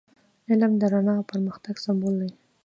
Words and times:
علم 0.49 0.71
د 0.81 0.83
رڼا 0.93 1.13
او 1.19 1.23
پرمختګ 1.31 1.75
سمبول 1.85 2.15
دی. 2.21 2.31